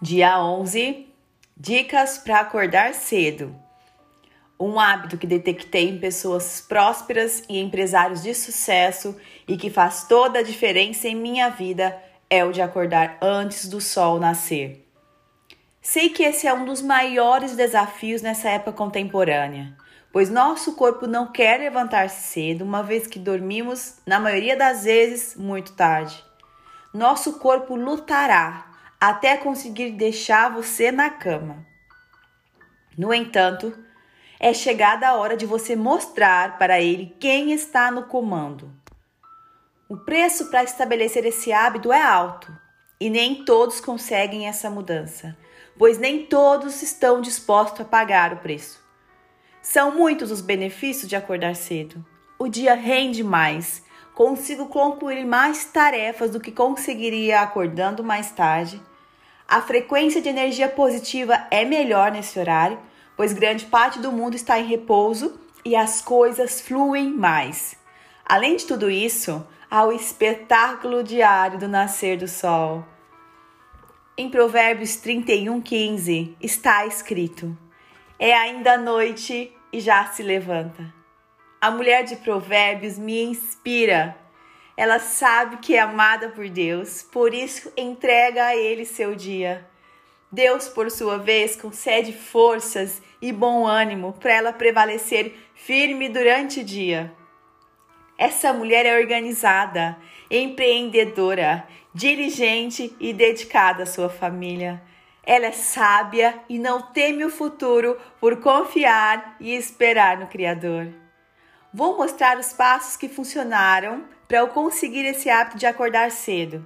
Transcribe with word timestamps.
Dia 0.00 0.40
11 0.40 1.08
Dicas 1.56 2.18
para 2.18 2.38
acordar 2.38 2.94
cedo. 2.94 3.52
Um 4.58 4.78
hábito 4.78 5.18
que 5.18 5.26
detectei 5.26 5.88
em 5.88 5.98
pessoas 5.98 6.60
prósperas 6.60 7.42
e 7.48 7.58
empresários 7.58 8.22
de 8.22 8.32
sucesso 8.32 9.16
e 9.48 9.56
que 9.56 9.68
faz 9.68 10.06
toda 10.06 10.38
a 10.38 10.42
diferença 10.44 11.08
em 11.08 11.16
minha 11.16 11.48
vida 11.48 12.00
é 12.30 12.44
o 12.44 12.52
de 12.52 12.62
acordar 12.62 13.18
antes 13.20 13.66
do 13.66 13.80
sol 13.80 14.20
nascer. 14.20 14.88
Sei 15.82 16.10
que 16.10 16.22
esse 16.22 16.46
é 16.46 16.54
um 16.54 16.64
dos 16.64 16.80
maiores 16.80 17.56
desafios 17.56 18.22
nessa 18.22 18.50
época 18.50 18.74
contemporânea, 18.74 19.76
pois 20.12 20.30
nosso 20.30 20.76
corpo 20.76 21.08
não 21.08 21.32
quer 21.32 21.58
levantar-se 21.58 22.22
cedo, 22.28 22.62
uma 22.62 22.84
vez 22.84 23.08
que 23.08 23.18
dormimos, 23.18 23.96
na 24.06 24.20
maioria 24.20 24.56
das 24.56 24.84
vezes, 24.84 25.34
muito 25.34 25.72
tarde. 25.72 26.24
Nosso 26.94 27.40
corpo 27.40 27.74
lutará 27.74 28.67
até 29.00 29.36
conseguir 29.36 29.92
deixar 29.92 30.50
você 30.50 30.90
na 30.90 31.08
cama. 31.08 31.64
No 32.96 33.14
entanto, 33.14 33.72
é 34.40 34.52
chegada 34.52 35.08
a 35.08 35.14
hora 35.14 35.36
de 35.36 35.46
você 35.46 35.76
mostrar 35.76 36.58
para 36.58 36.80
ele 36.80 37.14
quem 37.20 37.52
está 37.52 37.90
no 37.90 38.04
comando. 38.04 38.72
O 39.88 39.96
preço 39.96 40.50
para 40.50 40.64
estabelecer 40.64 41.24
esse 41.24 41.52
hábito 41.52 41.92
é 41.92 42.02
alto 42.02 42.52
e 43.00 43.08
nem 43.08 43.44
todos 43.44 43.80
conseguem 43.80 44.48
essa 44.48 44.68
mudança, 44.68 45.36
pois 45.78 45.96
nem 45.96 46.26
todos 46.26 46.82
estão 46.82 47.20
dispostos 47.20 47.82
a 47.82 47.84
pagar 47.84 48.32
o 48.32 48.38
preço. 48.38 48.82
São 49.62 49.96
muitos 49.96 50.30
os 50.32 50.40
benefícios 50.40 51.08
de 51.08 51.14
acordar 51.14 51.54
cedo. 51.54 52.04
O 52.38 52.48
dia 52.48 52.74
rende 52.74 53.22
mais, 53.22 53.84
consigo 54.14 54.66
concluir 54.66 55.24
mais 55.24 55.64
tarefas 55.64 56.32
do 56.32 56.40
que 56.40 56.50
conseguiria 56.50 57.40
acordando 57.40 58.02
mais 58.02 58.30
tarde 58.32 58.80
a 59.48 59.62
frequência 59.62 60.20
de 60.20 60.28
energia 60.28 60.68
positiva 60.68 61.46
é 61.50 61.64
melhor 61.64 62.12
nesse 62.12 62.38
horário, 62.38 62.78
pois 63.16 63.32
grande 63.32 63.64
parte 63.64 63.98
do 63.98 64.12
mundo 64.12 64.34
está 64.34 64.60
em 64.60 64.66
repouso 64.66 65.40
e 65.64 65.74
as 65.74 66.02
coisas 66.02 66.60
fluem 66.60 67.10
mais. 67.10 67.74
Além 68.26 68.56
de 68.56 68.66
tudo 68.66 68.90
isso, 68.90 69.42
há 69.70 69.84
o 69.84 69.92
espetáculo 69.92 71.02
diário 71.02 71.58
do 71.58 71.66
nascer 71.66 72.18
do 72.18 72.28
sol. 72.28 72.84
Em 74.18 74.28
Provérbios 74.28 74.96
31:15 74.96 76.36
está 76.42 76.84
escrito: 76.84 77.56
É 78.18 78.34
ainda 78.34 78.76
noite 78.76 79.50
e 79.72 79.80
já 79.80 80.04
se 80.08 80.22
levanta. 80.22 80.92
A 81.58 81.70
mulher 81.70 82.04
de 82.04 82.16
Provérbios 82.16 82.98
me 82.98 83.22
inspira 83.22 84.14
ela 84.78 85.00
sabe 85.00 85.56
que 85.56 85.74
é 85.74 85.80
amada 85.80 86.28
por 86.28 86.48
Deus, 86.48 87.02
por 87.02 87.34
isso 87.34 87.72
entrega 87.76 88.44
a 88.44 88.54
Ele 88.54 88.84
seu 88.84 89.12
dia. 89.12 89.66
Deus, 90.30 90.68
por 90.68 90.88
sua 90.88 91.18
vez, 91.18 91.56
concede 91.56 92.12
forças 92.12 93.02
e 93.20 93.32
bom 93.32 93.66
ânimo 93.66 94.12
para 94.12 94.32
ela 94.32 94.52
prevalecer 94.52 95.34
firme 95.52 96.08
durante 96.08 96.60
o 96.60 96.64
dia. 96.64 97.12
Essa 98.16 98.52
mulher 98.52 98.86
é 98.86 98.96
organizada, 99.00 99.98
empreendedora, 100.30 101.66
diligente 101.92 102.94
e 103.00 103.12
dedicada 103.12 103.82
à 103.82 103.86
sua 103.86 104.08
família. 104.08 104.80
Ela 105.24 105.46
é 105.46 105.52
sábia 105.52 106.38
e 106.48 106.56
não 106.56 106.80
teme 106.80 107.24
o 107.24 107.30
futuro 107.30 107.98
por 108.20 108.36
confiar 108.36 109.34
e 109.40 109.56
esperar 109.56 110.18
no 110.18 110.28
Criador. 110.28 110.86
Vou 111.74 111.96
mostrar 111.96 112.38
os 112.38 112.52
passos 112.52 112.96
que 112.96 113.08
funcionaram 113.08 114.16
para 114.28 114.38
eu 114.38 114.48
conseguir 114.48 115.06
esse 115.06 115.30
hábito 115.30 115.56
de 115.56 115.66
acordar 115.66 116.10
cedo. 116.10 116.64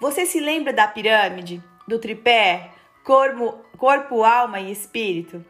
Você 0.00 0.24
se 0.24 0.40
lembra 0.40 0.72
da 0.72 0.88
pirâmide, 0.88 1.62
do 1.86 1.98
tripé, 1.98 2.70
corpo, 3.04 3.60
corpo 3.76 4.24
alma 4.24 4.58
e 4.58 4.72
espírito? 4.72 5.44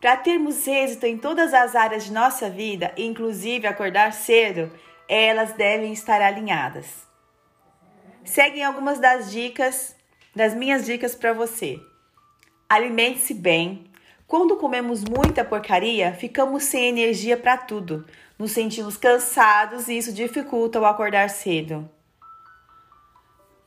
Para 0.00 0.16
termos 0.16 0.66
êxito 0.66 1.04
em 1.04 1.18
todas 1.18 1.52
as 1.52 1.76
áreas 1.76 2.04
de 2.04 2.12
nossa 2.12 2.48
vida, 2.48 2.90
inclusive 2.96 3.66
acordar 3.66 4.14
cedo, 4.14 4.72
elas 5.06 5.52
devem 5.52 5.92
estar 5.92 6.22
alinhadas. 6.22 7.06
Seguem 8.24 8.64
algumas 8.64 8.98
das 8.98 9.30
dicas, 9.30 9.94
das 10.34 10.54
minhas 10.54 10.86
dicas 10.86 11.14
para 11.14 11.34
você. 11.34 11.78
Alimente-se 12.68 13.34
bem. 13.34 13.89
Quando 14.30 14.54
comemos 14.54 15.02
muita 15.02 15.44
porcaria, 15.44 16.12
ficamos 16.12 16.62
sem 16.62 16.88
energia 16.88 17.36
para 17.36 17.56
tudo 17.56 18.06
nos 18.38 18.52
sentimos 18.52 18.96
cansados 18.96 19.88
e 19.88 19.98
isso 19.98 20.12
dificulta 20.12 20.78
o 20.78 20.86
acordar 20.86 21.28
cedo. 21.28 21.90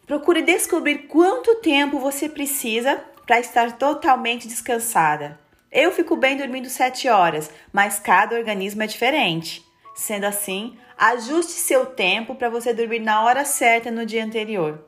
Procure 0.08 0.42
descobrir 0.42 1.00
quanto 1.10 1.56
tempo 1.56 2.00
você 2.00 2.30
precisa 2.30 2.96
para 3.28 3.42
estar 3.42 3.78
totalmente 3.78 4.48
descansada. 4.48 5.38
Eu 5.70 5.92
fico 5.92 6.16
bem 6.16 6.38
dormindo 6.38 6.70
7 6.70 7.10
horas, 7.10 7.52
mas 7.74 8.00
cada 8.00 8.38
organismo 8.38 8.84
é 8.84 8.88
diferente. 8.88 9.62
Sendo 9.94 10.24
assim, 10.24 10.78
ajuste 10.98 11.52
seu 11.52 11.88
tempo 11.88 12.36
para 12.36 12.50
você 12.50 12.74
dormir 12.74 13.00
na 13.00 13.22
hora 13.22 13.44
certa 13.44 13.92
no 13.92 14.06
dia 14.06 14.24
anterior. 14.24 14.82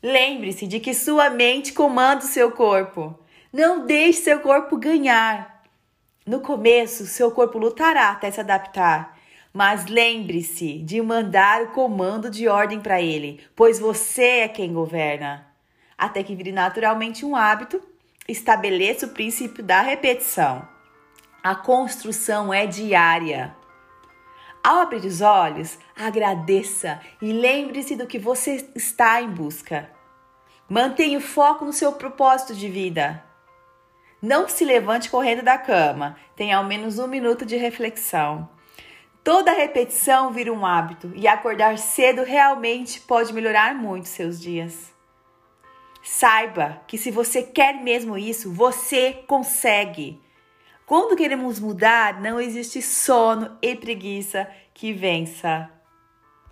Lembre-se 0.00 0.64
de 0.68 0.78
que 0.78 0.94
sua 0.94 1.28
mente 1.28 1.72
comanda 1.72 2.24
o 2.24 2.28
seu 2.28 2.52
corpo. 2.52 3.18
Não 3.52 3.84
deixe 3.84 4.22
seu 4.22 4.40
corpo 4.40 4.78
ganhar. 4.78 5.62
No 6.26 6.40
começo, 6.40 7.04
seu 7.04 7.30
corpo 7.30 7.58
lutará 7.58 8.08
até 8.08 8.30
se 8.30 8.40
adaptar, 8.40 9.18
mas 9.52 9.84
lembre-se 9.84 10.78
de 10.78 11.02
mandar 11.02 11.60
o 11.60 11.68
comando 11.72 12.30
de 12.30 12.48
ordem 12.48 12.80
para 12.80 13.02
ele, 13.02 13.44
pois 13.54 13.78
você 13.78 14.24
é 14.38 14.48
quem 14.48 14.72
governa. 14.72 15.46
Até 15.98 16.22
que 16.22 16.34
vire 16.34 16.50
naturalmente 16.50 17.26
um 17.26 17.36
hábito, 17.36 17.82
estabeleça 18.26 19.04
o 19.04 19.10
princípio 19.10 19.62
da 19.62 19.82
repetição. 19.82 20.66
A 21.42 21.54
construção 21.54 22.54
é 22.54 22.66
diária. 22.66 23.54
Ao 24.64 24.78
abrir 24.78 25.04
os 25.04 25.20
olhos, 25.20 25.78
agradeça 25.94 27.00
e 27.20 27.30
lembre-se 27.32 27.96
do 27.96 28.06
que 28.06 28.18
você 28.18 28.66
está 28.74 29.20
em 29.20 29.28
busca. 29.28 29.90
Mantenha 30.66 31.18
o 31.18 31.20
foco 31.20 31.66
no 31.66 31.72
seu 31.74 31.92
propósito 31.92 32.54
de 32.54 32.66
vida. 32.66 33.22
Não 34.22 34.48
se 34.48 34.64
levante 34.64 35.10
correndo 35.10 35.42
da 35.42 35.58
cama. 35.58 36.16
Tenha 36.36 36.56
ao 36.56 36.64
menos 36.64 36.96
um 36.96 37.08
minuto 37.08 37.44
de 37.44 37.56
reflexão. 37.56 38.48
Toda 39.24 39.50
repetição 39.50 40.32
vira 40.32 40.52
um 40.52 40.64
hábito 40.64 41.10
e 41.16 41.26
acordar 41.26 41.76
cedo 41.76 42.22
realmente 42.22 43.00
pode 43.00 43.32
melhorar 43.32 43.74
muito 43.74 44.06
seus 44.06 44.40
dias. 44.40 44.92
Saiba 46.04 46.80
que 46.86 46.96
se 46.96 47.10
você 47.10 47.42
quer 47.42 47.82
mesmo 47.82 48.16
isso, 48.16 48.52
você 48.52 49.24
consegue. 49.26 50.20
Quando 50.86 51.16
queremos 51.16 51.58
mudar, 51.58 52.20
não 52.20 52.40
existe 52.40 52.80
sono 52.80 53.58
e 53.60 53.74
preguiça 53.74 54.48
que 54.72 54.92
vença. 54.92 55.68